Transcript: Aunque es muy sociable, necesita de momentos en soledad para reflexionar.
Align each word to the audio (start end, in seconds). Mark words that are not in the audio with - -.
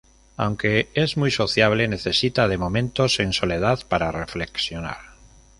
Aunque 0.35 0.89
es 0.95 1.15
muy 1.15 1.29
sociable, 1.29 1.87
necesita 1.87 2.47
de 2.47 2.57
momentos 2.57 3.19
en 3.19 3.33
soledad 3.33 3.81
para 3.87 4.11
reflexionar. 4.11 4.97